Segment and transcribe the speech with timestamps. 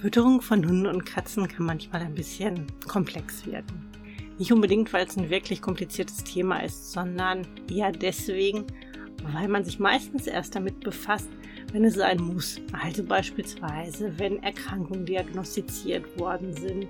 [0.00, 3.90] Fütterung von Hunden und Katzen kann manchmal ein bisschen komplex werden.
[4.38, 8.64] Nicht unbedingt, weil es ein wirklich kompliziertes Thema ist, sondern eher deswegen,
[9.32, 11.28] weil man sich meistens erst damit befasst,
[11.72, 12.60] wenn es sein muss.
[12.72, 16.86] Also beispielsweise, wenn Erkrankungen diagnostiziert worden sind,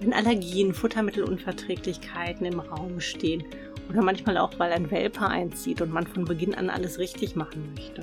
[0.00, 3.44] wenn Allergien, Futtermittelunverträglichkeiten im Raum stehen
[3.88, 7.72] oder manchmal auch, weil ein Welpe einzieht und man von Beginn an alles richtig machen
[7.74, 8.02] möchte.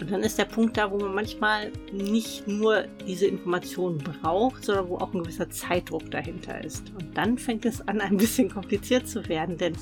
[0.00, 4.88] Und dann ist der Punkt da, wo man manchmal nicht nur diese Informationen braucht, sondern
[4.88, 6.92] wo auch ein gewisser Zeitdruck dahinter ist.
[6.98, 9.74] Und dann fängt es an, ein bisschen kompliziert zu werden, denn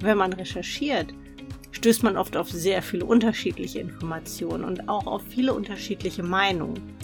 [0.00, 1.14] wenn man recherchiert,
[1.70, 6.96] stößt man oft auf sehr viele unterschiedliche Informationen und auch auf viele unterschiedliche Meinungen.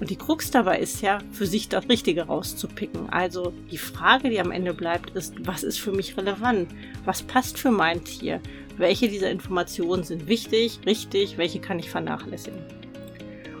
[0.00, 3.08] Und die Krux dabei ist ja, für sich das Richtige rauszupicken.
[3.10, 6.68] Also die Frage, die am Ende bleibt, ist, was ist für mich relevant?
[7.04, 8.40] Was passt für mein Tier?
[8.76, 12.58] welche dieser Informationen sind wichtig, richtig, welche kann ich vernachlässigen.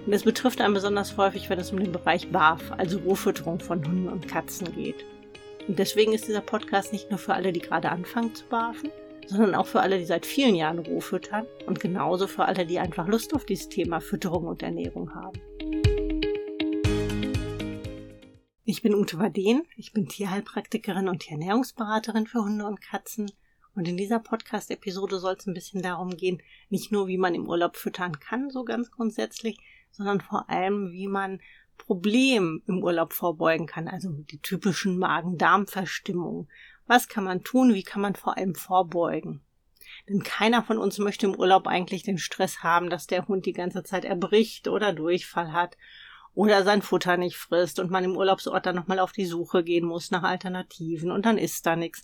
[0.04, 3.84] Und das betrifft einen besonders häufig, wenn es um den Bereich BAF, also Rohfütterung von
[3.86, 5.04] Hunden und Katzen geht.
[5.66, 8.90] Und deswegen ist dieser Podcast nicht nur für alle, die gerade anfangen zu barfen,
[9.26, 12.78] sondern auch für alle, die seit vielen Jahren roh füttern und genauso für alle, die
[12.78, 15.40] einfach Lust auf dieses Thema Fütterung und Ernährung haben.
[18.66, 23.30] Ich bin Ute Waden, ich bin Tierheilpraktikerin und Tierernährungsberaterin für Hunde und Katzen
[23.74, 27.46] und in dieser Podcast-Episode soll es ein bisschen darum gehen, nicht nur wie man im
[27.46, 29.58] Urlaub füttern kann, so ganz grundsätzlich,
[29.90, 31.42] sondern vor allem, wie man
[31.76, 36.48] Problemen im Urlaub vorbeugen kann, also die typischen Magen-Darm-Verstimmungen.
[36.86, 37.74] Was kann man tun?
[37.74, 39.42] Wie kann man vor allem vorbeugen?
[40.08, 43.52] Denn keiner von uns möchte im Urlaub eigentlich den Stress haben, dass der Hund die
[43.52, 45.76] ganze Zeit erbricht oder Durchfall hat
[46.34, 49.86] oder sein Futter nicht frisst und man im Urlaubsort dann nochmal auf die Suche gehen
[49.86, 52.02] muss nach Alternativen und dann ist da nichts.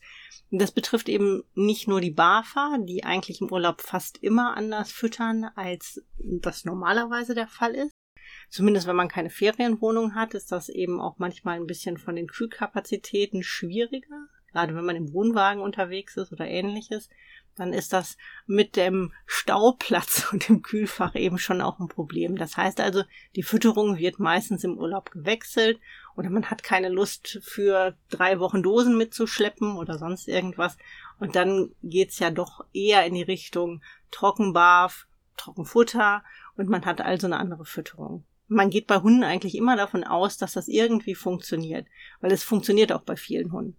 [0.51, 5.51] Das betrifft eben nicht nur die BAFA, die eigentlich im Urlaub fast immer anders füttern,
[5.57, 7.93] als das normalerweise der Fall ist.
[8.49, 12.29] Zumindest wenn man keine Ferienwohnung hat, ist das eben auch manchmal ein bisschen von den
[12.29, 17.09] Kühlkapazitäten schwieriger, gerade wenn man im Wohnwagen unterwegs ist oder ähnliches
[17.61, 18.17] dann ist das
[18.47, 22.37] mit dem Stauplatz und dem Kühlfach eben schon auch ein Problem.
[22.37, 23.05] Das heißt also,
[23.37, 25.79] die Fütterung wird meistens im Urlaub gewechselt
[26.17, 30.77] oder man hat keine Lust für drei Wochen Dosen mitzuschleppen oder sonst irgendwas.
[31.19, 35.07] Und dann geht's ja doch eher in die Richtung Trockenbarf,
[35.37, 36.25] Trockenfutter
[36.57, 38.25] und man hat also eine andere Fütterung.
[38.49, 41.87] Man geht bei Hunden eigentlich immer davon aus, dass das irgendwie funktioniert,
[42.21, 43.77] weil es funktioniert auch bei vielen Hunden.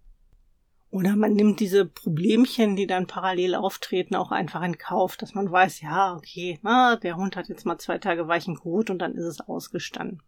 [0.92, 5.50] Oder man nimmt diese Problemchen, die dann parallel auftreten, auch einfach in Kauf, dass man
[5.50, 9.14] weiß, ja, okay, na, der Hund hat jetzt mal zwei Tage weichen Kot und dann
[9.14, 10.22] ist es ausgestanden.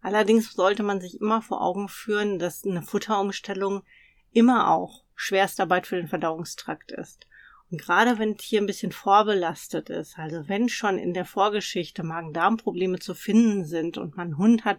[0.00, 3.82] Allerdings sollte man sich immer vor Augen führen, dass eine Futterumstellung
[4.30, 7.26] immer auch Schwerstarbeit für den Verdauungstrakt ist.
[7.68, 13.00] Und gerade wenn Tier ein bisschen vorbelastet ist, also wenn schon in der Vorgeschichte Magen-Darm-Probleme
[13.00, 14.78] zu finden sind und man einen Hund hat,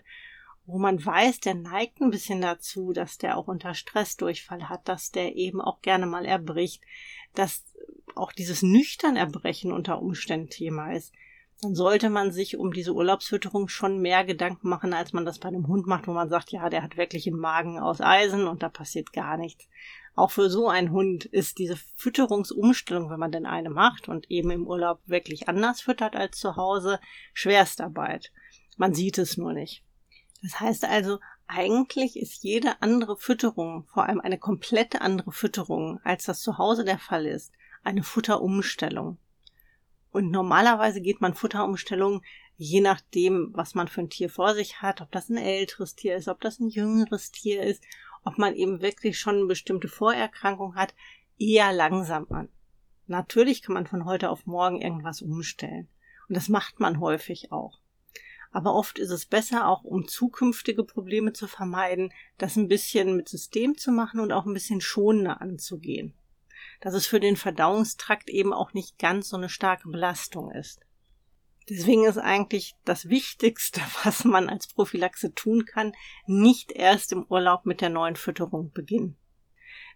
[0.67, 5.11] wo man weiß, der neigt ein bisschen dazu, dass der auch unter Stressdurchfall hat, dass
[5.11, 6.83] der eben auch gerne mal erbricht,
[7.33, 7.63] dass
[8.15, 11.13] auch dieses nüchtern Erbrechen unter Umständen Thema ist,
[11.61, 15.47] dann sollte man sich um diese Urlaubsfütterung schon mehr Gedanken machen, als man das bei
[15.47, 18.61] einem Hund macht, wo man sagt, ja, der hat wirklich einen Magen aus Eisen und
[18.61, 19.67] da passiert gar nichts.
[20.15, 24.51] Auch für so einen Hund ist diese Fütterungsumstellung, wenn man denn eine macht und eben
[24.51, 26.99] im Urlaub wirklich anders füttert als zu Hause,
[27.33, 28.33] Schwerstarbeit.
[28.75, 29.86] Man sieht es nur nicht.
[30.47, 36.23] Das heißt also, eigentlich ist jede andere Fütterung, vor allem eine komplette andere Fütterung, als
[36.23, 37.51] das zu Hause der Fall ist,
[37.83, 39.17] eine Futterumstellung.
[40.11, 42.21] Und normalerweise geht man Futterumstellung
[42.55, 46.15] je nachdem, was man für ein Tier vor sich hat, ob das ein älteres Tier
[46.15, 47.83] ist, ob das ein jüngeres Tier ist,
[48.23, 50.95] ob man eben wirklich schon eine bestimmte Vorerkrankung hat,
[51.37, 52.49] eher langsam an.
[53.05, 55.89] Natürlich kann man von heute auf morgen irgendwas umstellen.
[56.29, 57.79] Und das macht man häufig auch.
[58.51, 63.29] Aber oft ist es besser, auch um zukünftige Probleme zu vermeiden, das ein bisschen mit
[63.29, 66.13] System zu machen und auch ein bisschen schonender anzugehen.
[66.81, 70.81] Dass es für den Verdauungstrakt eben auch nicht ganz so eine starke Belastung ist.
[71.69, 75.93] Deswegen ist eigentlich das Wichtigste, was man als Prophylaxe tun kann,
[76.25, 79.17] nicht erst im Urlaub mit der neuen Fütterung beginnen.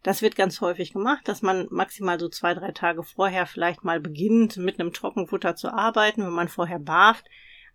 [0.04, 4.00] Das wird ganz häufig gemacht, dass man maximal so zwei, drei Tage vorher vielleicht mal
[4.00, 7.28] beginnt, mit einem Trockenfutter zu arbeiten, wenn man vorher barft.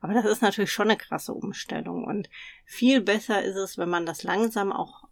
[0.06, 2.30] Aber das ist natürlich schon eine krasse Umstellung und
[2.64, 5.08] viel besser ist es, wenn man das langsam auch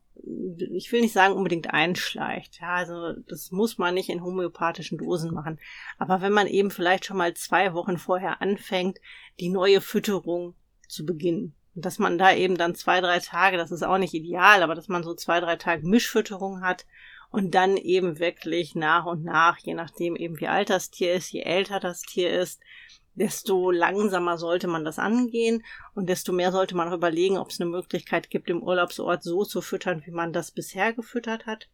[0.70, 2.61] ich will nicht sagen unbedingt einschleicht.
[2.61, 5.58] Ja, also das muss man nicht in homöopathischen Dosen machen.
[5.99, 9.00] Aber wenn man eben vielleicht schon mal zwei Wochen vorher anfängt,
[9.41, 10.55] die neue Fütterung
[10.88, 11.56] zu beginnen.
[11.75, 14.76] Und dass man da eben dann zwei, drei Tage, das ist auch nicht ideal, aber
[14.76, 16.87] dass man so zwei, drei Tage Mischfütterung hat
[17.31, 21.32] und dann eben wirklich nach und nach, je nachdem eben wie alt das Tier ist,
[21.32, 22.61] je älter das Tier ist,
[23.14, 25.64] desto langsamer sollte man das angehen
[25.94, 29.44] und desto mehr sollte man auch überlegen, ob es eine Möglichkeit gibt, im Urlaubsort so
[29.44, 31.69] zu füttern, wie man das bisher gefüttert hat.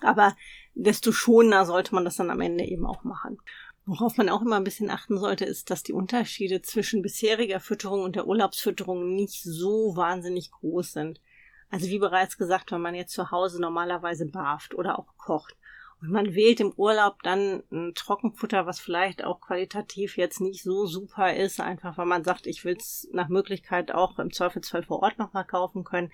[0.00, 0.36] Aber
[0.74, 3.38] desto schonender sollte man das dann am Ende eben auch machen.
[3.84, 8.02] Worauf man auch immer ein bisschen achten sollte, ist, dass die Unterschiede zwischen bisheriger Fütterung
[8.02, 11.20] und der Urlaubsfütterung nicht so wahnsinnig groß sind.
[11.68, 15.56] Also wie bereits gesagt, wenn man jetzt zu Hause normalerweise barft oder auch kocht,
[16.02, 21.34] man wählt im Urlaub dann ein Trockenfutter, was vielleicht auch qualitativ jetzt nicht so super
[21.34, 25.18] ist, einfach weil man sagt, ich will es nach Möglichkeit auch im Zweifelsfall vor Ort
[25.18, 26.10] nochmal kaufen können,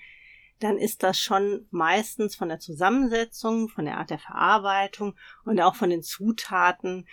[0.61, 5.14] dann ist das schon meistens von der Zusammensetzung, von der Art der Verarbeitung
[5.44, 7.06] und auch von den Zutaten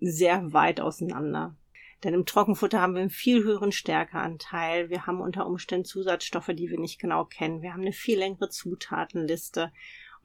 [0.00, 1.56] sehr weit auseinander.
[2.04, 4.88] Denn im Trockenfutter haben wir einen viel höheren Stärkeanteil.
[4.88, 7.60] Wir haben unter Umständen Zusatzstoffe, die wir nicht genau kennen.
[7.60, 9.72] Wir haben eine viel längere Zutatenliste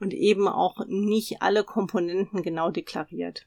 [0.00, 3.46] und eben auch nicht alle Komponenten genau deklariert.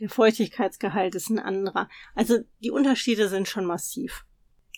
[0.00, 1.88] Der Feuchtigkeitsgehalt ist ein anderer.
[2.14, 4.24] Also die Unterschiede sind schon massiv.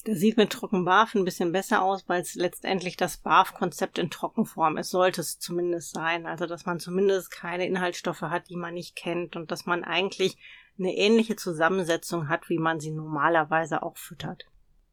[0.05, 4.79] Das sieht mit Trockenbarf ein bisschen besser aus, weil es letztendlich das Barf-Konzept in Trockenform
[4.79, 4.91] ist.
[4.91, 6.27] Sollte es zumindest sein.
[6.27, 10.39] Also, dass man zumindest keine Inhaltsstoffe hat, die man nicht kennt und dass man eigentlich
[10.79, 14.47] eine ähnliche Zusammensetzung hat, wie man sie normalerweise auch füttert.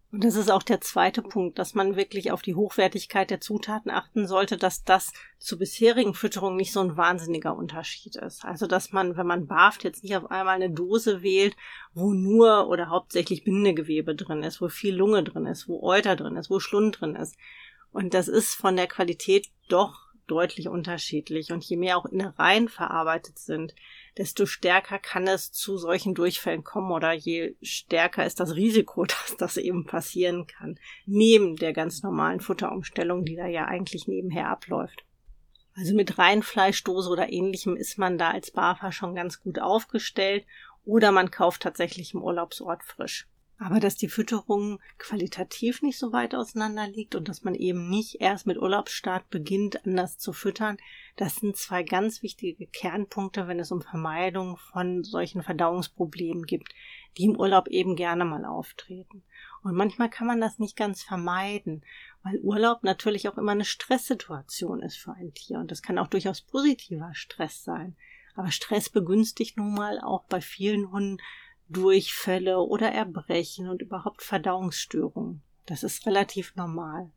[0.09, 3.91] Und das ist auch der zweite Punkt, dass man wirklich auf die Hochwertigkeit der Zutaten
[3.91, 8.45] achten sollte, dass das zur bisherigen Fütterung nicht so ein wahnsinniger Unterschied ist.
[8.45, 11.57] Also, dass man, wenn man barft, jetzt nicht auf einmal eine Dose wählt,
[11.93, 16.37] wo nur oder hauptsächlich Bindegewebe drin ist, wo viel Lunge drin ist, wo Euter drin
[16.37, 17.35] ist, wo Schlund drin ist.
[17.91, 21.51] Und das ist von der Qualität doch deutlich unterschiedlich.
[21.51, 23.75] Und je mehr auch Innereien verarbeitet sind,
[24.17, 29.37] desto stärker kann es zu solchen Durchfällen kommen oder je stärker ist das Risiko, dass
[29.37, 30.79] das eben passieren kann.
[31.05, 35.03] Neben der ganz normalen Futterumstellung, die da ja eigentlich nebenher abläuft.
[35.75, 40.45] Also mit Reinfleischdose oder ähnlichem ist man da als BAFA schon ganz gut aufgestellt
[40.85, 43.27] oder man kauft tatsächlich im Urlaubsort frisch.
[43.59, 48.21] Aber dass die Fütterung qualitativ nicht so weit auseinander liegt und dass man eben nicht
[48.21, 50.77] erst mit Urlaubsstart beginnt, anders zu füttern,
[51.15, 56.75] das sind zwei ganz wichtige Kernpunkte, wenn es um Vermeidung von solchen Verdauungsproblemen gibt,
[57.17, 59.23] die im Urlaub eben gerne mal auftreten.
[59.63, 61.83] Und manchmal kann man das nicht ganz vermeiden,
[62.21, 66.07] weil Urlaub natürlich auch immer eine Stresssituation ist für ein Tier und das kann auch
[66.07, 67.95] durchaus positiver Stress sein.
[68.35, 71.17] Aber Stress begünstigt nun mal auch bei vielen Hunden
[71.69, 75.41] Durchfälle oder Erbrechen und überhaupt Verdauungsstörungen.
[75.65, 77.11] Das ist relativ normal.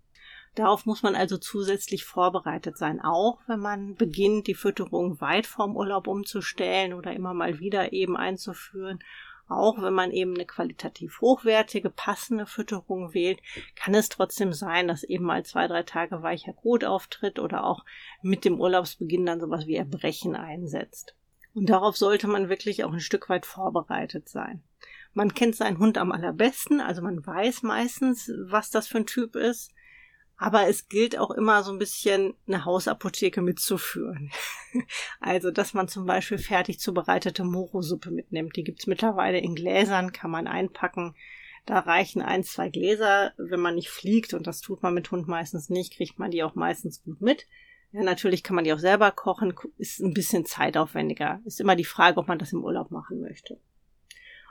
[0.57, 5.77] Darauf muss man also zusätzlich vorbereitet sein, auch wenn man beginnt, die Fütterung weit vorm
[5.77, 8.99] Urlaub umzustellen oder immer mal wieder eben einzuführen.
[9.49, 13.41] Auch wenn man eben eine qualitativ hochwertige, passende Fütterung wählt,
[13.75, 17.85] kann es trotzdem sein, dass eben mal zwei, drei Tage weicher Kot auftritt oder auch
[18.23, 21.17] mit dem Urlaubsbeginn dann sowas wie Erbrechen einsetzt.
[21.55, 24.63] Und darauf sollte man wirklich auch ein Stück weit vorbereitet sein.
[25.13, 29.35] Man kennt seinen Hund am allerbesten, also man weiß meistens, was das für ein Typ
[29.35, 29.73] ist.
[30.37, 34.31] Aber es gilt auch immer so ein bisschen eine Hausapotheke mitzuführen.
[35.21, 38.57] also, dass man zum Beispiel fertig zubereitete Morosuppe mitnimmt.
[38.57, 41.15] Die gibt's mittlerweile in Gläsern, kann man einpacken.
[41.67, 45.29] Da reichen ein, zwei Gläser, wenn man nicht fliegt, und das tut man mit Hund
[45.29, 47.47] meistens nicht, kriegt man die auch meistens gut mit.
[47.93, 51.41] Ja, natürlich kann man die auch selber kochen, ist ein bisschen zeitaufwendiger.
[51.45, 53.59] Ist immer die Frage, ob man das im Urlaub machen möchte.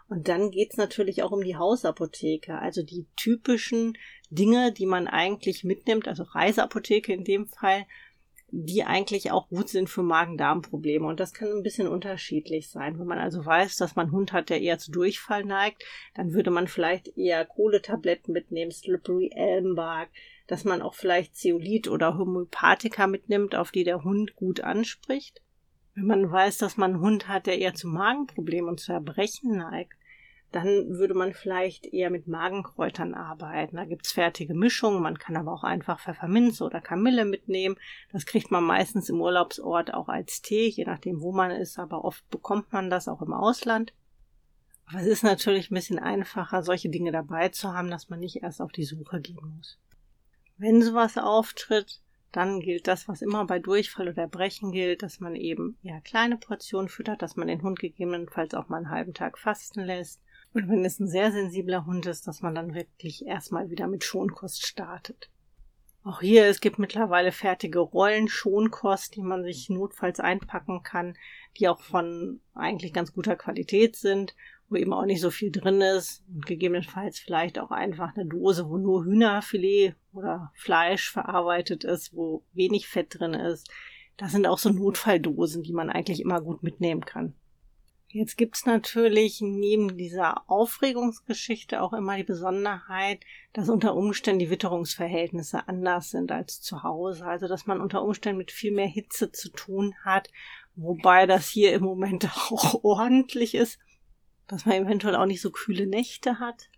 [0.09, 3.97] Und dann geht's natürlich auch um die Hausapotheke, also die typischen
[4.31, 7.85] Dinge, die man eigentlich mitnimmt, also Reiseapotheke in dem Fall,
[8.51, 11.05] die eigentlich auch gut sind für Magen-Darm-Probleme.
[11.05, 12.99] Und das kann ein bisschen unterschiedlich sein.
[12.99, 15.83] Wenn man also weiß, dass man einen Hund hat, der eher zu Durchfall neigt,
[16.15, 20.09] dann würde man vielleicht eher Kohletabletten mitnehmen, Slippery Elmbark,
[20.47, 25.41] dass man auch vielleicht Zeolit oder Homöopathika mitnimmt, auf die der Hund gut anspricht.
[25.95, 29.57] Wenn man weiß, dass man einen Hund hat, der eher zu Magenproblemen und zu Erbrechen
[29.57, 29.93] neigt,
[30.51, 33.75] dann würde man vielleicht eher mit Magenkräutern arbeiten.
[33.75, 37.75] Da gibt's fertige Mischungen, man kann aber auch einfach Pfefferminze oder Kamille mitnehmen.
[38.11, 42.03] Das kriegt man meistens im Urlaubsort auch als Tee, je nachdem, wo man ist, aber
[42.03, 43.93] oft bekommt man das auch im Ausland.
[44.87, 48.41] Aber es ist natürlich ein bisschen einfacher, solche Dinge dabei zu haben, dass man nicht
[48.41, 49.77] erst auf die Suche gehen muss.
[50.57, 52.01] Wenn sowas auftritt,
[52.31, 56.37] dann gilt das, was immer bei Durchfall oder Brechen gilt, dass man eben ja kleine
[56.37, 60.21] Portionen füttert, dass man den Hund gegebenenfalls auch mal einen halben Tag fasten lässt.
[60.53, 64.03] Und wenn es ein sehr sensibler Hund ist, dass man dann wirklich erstmal wieder mit
[64.03, 65.29] Schonkost startet.
[66.03, 71.15] Auch hier, es gibt mittlerweile fertige Rollen Schonkost, die man sich notfalls einpacken kann,
[71.57, 74.33] die auch von eigentlich ganz guter Qualität sind
[74.69, 78.69] wo eben auch nicht so viel drin ist und gegebenenfalls vielleicht auch einfach eine Dose,
[78.69, 83.69] wo nur Hühnerfilet oder Fleisch verarbeitet ist, wo wenig Fett drin ist.
[84.17, 87.33] Das sind auch so Notfalldosen, die man eigentlich immer gut mitnehmen kann.
[88.11, 93.19] Jetzt gibt's natürlich neben dieser Aufregungsgeschichte auch immer die Besonderheit,
[93.53, 97.23] dass unter Umständen die Witterungsverhältnisse anders sind als zu Hause.
[97.25, 100.31] Also dass man unter Umständen mit viel mehr Hitze zu tun hat,
[100.75, 103.77] wobei das hier im Moment auch ordentlich ist,
[104.47, 106.71] dass man eventuell auch nicht so kühle Nächte hat.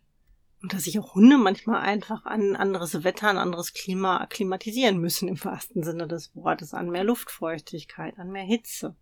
[0.61, 5.29] Und dass sich auch Hunde manchmal einfach an anderes Wetter, an anderes Klima akklimatisieren müssen
[5.29, 8.97] im wahrsten Sinne des Wortes, an mehr Luftfeuchtigkeit, an mehr Hitze.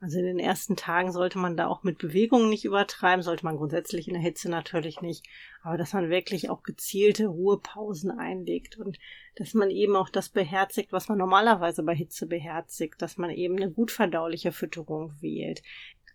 [0.00, 3.56] Also in den ersten Tagen sollte man da auch mit Bewegungen nicht übertreiben, sollte man
[3.56, 5.26] grundsätzlich in der Hitze natürlich nicht,
[5.62, 8.98] aber dass man wirklich auch gezielte Ruhepausen einlegt und
[9.34, 13.56] dass man eben auch das beherzigt, was man normalerweise bei Hitze beherzigt, dass man eben
[13.56, 15.62] eine gut verdauliche Fütterung wählt,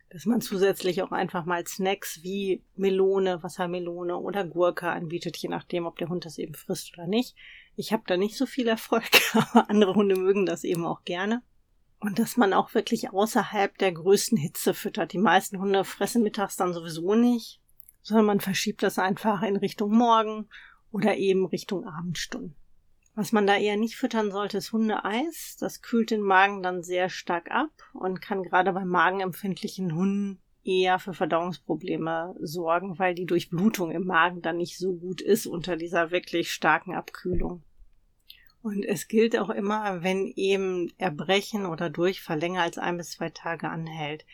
[0.09, 5.87] dass man zusätzlich auch einfach mal Snacks wie Melone, Wassermelone oder Gurke anbietet, je nachdem,
[5.87, 7.35] ob der Hund das eben frisst oder nicht.
[7.75, 11.41] Ich habe da nicht so viel Erfolg, aber andere Hunde mögen das eben auch gerne.
[12.03, 15.13] Und dass man auch wirklich außerhalb der größten Hitze füttert.
[15.13, 17.61] Die meisten Hunde fressen mittags dann sowieso nicht,
[18.01, 20.49] sondern man verschiebt das einfach in Richtung Morgen
[20.91, 22.55] oder eben Richtung Abendstunden.
[23.15, 25.55] Was man da eher nicht füttern sollte, ist Hundeeis.
[25.61, 30.99] Das kühlt den Magen dann sehr stark ab und kann gerade bei magenempfindlichen Hunden eher
[30.99, 36.11] für Verdauungsprobleme sorgen, weil die Durchblutung im Magen dann nicht so gut ist unter dieser
[36.11, 37.63] wirklich starken Abkühlung.
[38.63, 43.29] Und es gilt auch immer, wenn eben Erbrechen oder Durchfall länger als ein bis zwei
[43.29, 44.25] Tage anhält,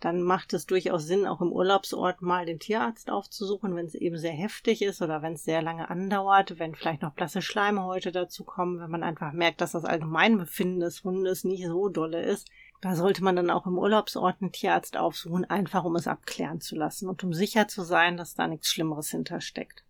[0.00, 4.16] dann macht es durchaus Sinn, auch im Urlaubsort mal den Tierarzt aufzusuchen, wenn es eben
[4.16, 8.42] sehr heftig ist oder wenn es sehr lange andauert, wenn vielleicht noch blasse Schleimhäute dazu
[8.42, 12.48] kommen, wenn man einfach merkt, dass das Allgemeinbefinden des Hundes nicht so dolle ist.
[12.80, 16.74] Da sollte man dann auch im Urlaubsort einen Tierarzt aufsuchen, einfach um es abklären zu
[16.74, 19.84] lassen und um sicher zu sein, dass da nichts Schlimmeres hintersteckt.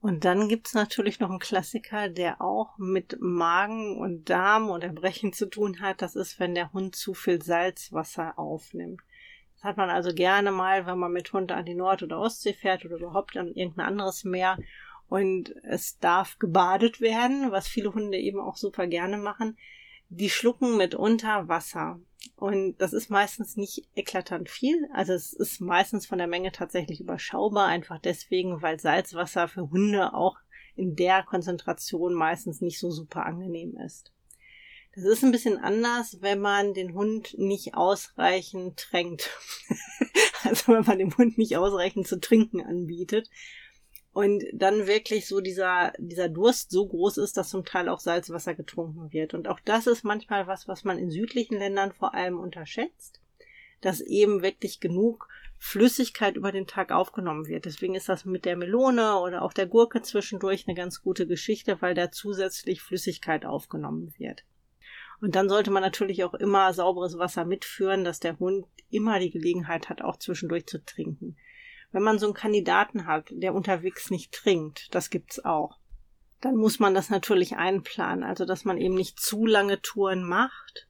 [0.00, 5.32] Und dann gibt's natürlich noch einen Klassiker, der auch mit Magen und Darm und Erbrechen
[5.32, 6.02] zu tun hat.
[6.02, 9.00] Das ist, wenn der Hund zu viel Salzwasser aufnimmt.
[9.54, 12.52] Das hat man also gerne mal, wenn man mit Hund an die Nord- oder Ostsee
[12.52, 14.56] fährt oder überhaupt an irgendein anderes Meer
[15.08, 19.58] und es darf gebadet werden, was viele Hunde eben auch super gerne machen.
[20.10, 21.98] Die schlucken mitunter Wasser.
[22.36, 24.88] Und das ist meistens nicht eklatant viel.
[24.92, 30.14] Also es ist meistens von der Menge tatsächlich überschaubar, einfach deswegen, weil Salzwasser für Hunde
[30.14, 30.36] auch
[30.76, 34.12] in der Konzentration meistens nicht so super angenehm ist.
[34.94, 39.30] Das ist ein bisschen anders, wenn man den Hund nicht ausreichend tränkt.
[40.44, 43.28] also wenn man dem Hund nicht ausreichend zu trinken anbietet
[44.18, 48.56] und dann wirklich so dieser, dieser Durst so groß ist, dass zum Teil auch Salzwasser
[48.56, 49.32] getrunken wird.
[49.32, 53.20] Und auch das ist manchmal was, was man in südlichen Ländern vor allem unterschätzt,
[53.80, 57.64] dass eben wirklich genug Flüssigkeit über den Tag aufgenommen wird.
[57.64, 61.80] Deswegen ist das mit der Melone oder auch der Gurke zwischendurch eine ganz gute Geschichte,
[61.80, 64.42] weil da zusätzlich Flüssigkeit aufgenommen wird.
[65.20, 69.30] Und dann sollte man natürlich auch immer sauberes Wasser mitführen, dass der Hund immer die
[69.30, 71.36] Gelegenheit hat, auch zwischendurch zu trinken.
[71.90, 75.78] Wenn man so einen Kandidaten hat, der unterwegs nicht trinkt, das gibt's auch,
[76.40, 78.24] dann muss man das natürlich einplanen.
[78.24, 80.88] Also, dass man eben nicht zu lange Touren macht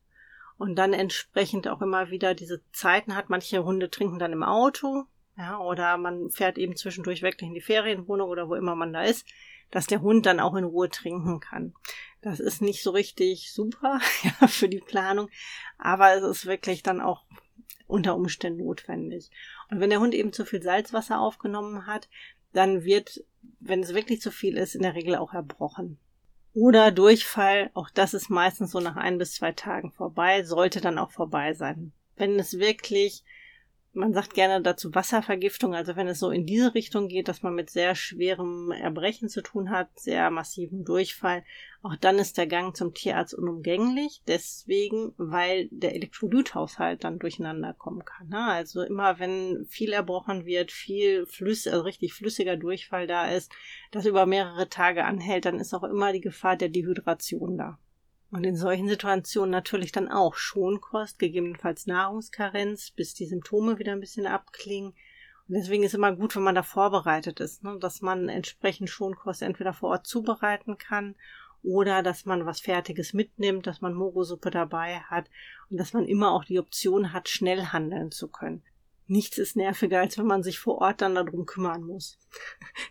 [0.58, 3.30] und dann entsprechend auch immer wieder diese Zeiten hat.
[3.30, 5.04] Manche Hunde trinken dann im Auto,
[5.36, 9.02] ja, oder man fährt eben zwischendurch wirklich in die Ferienwohnung oder wo immer man da
[9.02, 9.24] ist,
[9.70, 11.74] dass der Hund dann auch in Ruhe trinken kann.
[12.20, 15.30] Das ist nicht so richtig super ja, für die Planung,
[15.78, 17.24] aber es ist wirklich dann auch
[17.88, 19.30] unter Umständen notwendig.
[19.70, 22.08] Und wenn der Hund eben zu viel Salzwasser aufgenommen hat,
[22.52, 23.24] dann wird,
[23.58, 25.98] wenn es wirklich zu viel ist, in der Regel auch erbrochen.
[26.54, 30.98] Oder Durchfall, auch das ist meistens so nach ein bis zwei Tagen vorbei, sollte dann
[30.98, 31.92] auch vorbei sein.
[32.16, 33.24] Wenn es wirklich
[33.92, 37.54] man sagt gerne dazu Wasservergiftung, also wenn es so in diese Richtung geht, dass man
[37.54, 41.42] mit sehr schwerem Erbrechen zu tun hat, sehr massivem Durchfall,
[41.82, 48.04] auch dann ist der Gang zum Tierarzt unumgänglich, deswegen, weil der Elektrolythaushalt dann durcheinander kommen
[48.04, 48.28] kann.
[48.28, 48.44] Ne?
[48.44, 53.52] Also immer wenn viel erbrochen wird, viel flüssig, also richtig flüssiger Durchfall da ist,
[53.90, 57.78] das über mehrere Tage anhält, dann ist auch immer die Gefahr der Dehydration da.
[58.30, 64.00] Und in solchen Situationen natürlich dann auch Schonkost, gegebenenfalls Nahrungskarenz, bis die Symptome wieder ein
[64.00, 64.92] bisschen abklingen.
[65.48, 67.78] Und deswegen ist immer gut, wenn man da vorbereitet ist, ne?
[67.80, 71.14] dass man entsprechend Schonkost entweder vor Ort zubereiten kann
[71.62, 75.30] oder dass man was Fertiges mitnimmt, dass man Mogosuppe dabei hat
[75.70, 78.62] und dass man immer auch die Option hat, schnell handeln zu können.
[79.06, 82.18] Nichts ist nerviger, als wenn man sich vor Ort dann darum kümmern muss.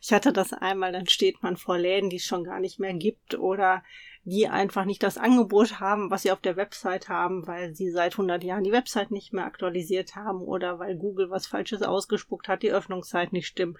[0.02, 2.94] Ich hatte das einmal, dann steht man vor Läden, die es schon gar nicht mehr
[2.94, 3.84] gibt oder
[4.30, 8.16] die einfach nicht das Angebot haben, was sie auf der Website haben, weil sie seit
[8.16, 12.62] 100 Jahren die Website nicht mehr aktualisiert haben oder weil Google was Falsches ausgespuckt hat,
[12.62, 13.78] die Öffnungszeit nicht stimmt,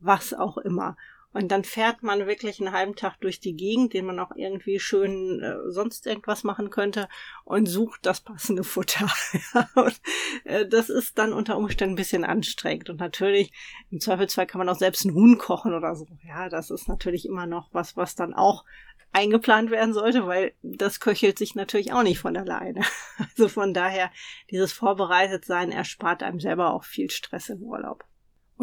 [0.00, 0.96] was auch immer.
[1.34, 4.78] Und dann fährt man wirklich einen halben Tag durch die Gegend, den man auch irgendwie
[4.78, 7.08] schön äh, sonst irgendwas machen könnte
[7.44, 9.08] und sucht das passende Futter.
[9.74, 10.00] und,
[10.44, 12.88] äh, das ist dann unter Umständen ein bisschen anstrengend.
[12.88, 13.52] Und natürlich,
[13.90, 16.06] im Zweifelsfall kann man auch selbst einen Huhn kochen oder so.
[16.24, 18.64] Ja, das ist natürlich immer noch was, was dann auch
[19.12, 22.82] eingeplant werden sollte, weil das köchelt sich natürlich auch nicht von alleine.
[23.36, 24.10] Also von daher,
[24.50, 28.04] dieses Vorbereitetsein erspart einem selber auch viel Stress im Urlaub.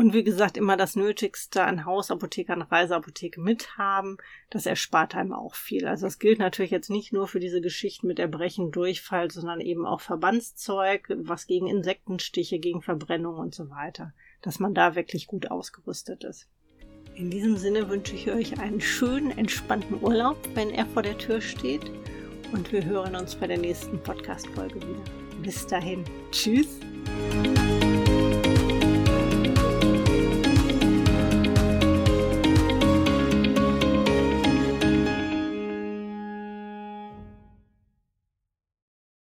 [0.01, 4.17] Und wie gesagt, immer das Nötigste an Hausapotheke, an Reiseapotheke mithaben.
[4.49, 5.85] Das erspart einem auch viel.
[5.85, 9.85] Also das gilt natürlich jetzt nicht nur für diese Geschichten mit Erbrechen, Durchfall, sondern eben
[9.85, 14.11] auch Verbandszeug, was gegen Insektenstiche, gegen Verbrennung und so weiter.
[14.41, 16.47] Dass man da wirklich gut ausgerüstet ist.
[17.13, 21.41] In diesem Sinne wünsche ich euch einen schönen, entspannten Urlaub, wenn er vor der Tür
[21.41, 21.91] steht.
[22.51, 25.03] Und wir hören uns bei der nächsten Podcast-Folge wieder.
[25.43, 26.03] Bis dahin.
[26.31, 26.79] Tschüss.